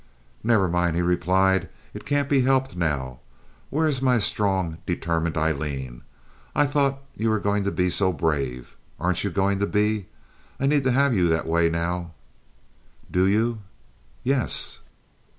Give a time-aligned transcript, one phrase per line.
[0.43, 3.19] "Never mind," he replied; "it can't be helped now.
[3.69, 6.01] Where is my strong, determined Aileen?
[6.55, 8.75] I thought you were going to be so brave?
[8.99, 10.07] Aren't you going to be?
[10.59, 12.15] I need to have you that way now."
[13.11, 13.59] "Do you?"
[14.23, 14.79] "Yes."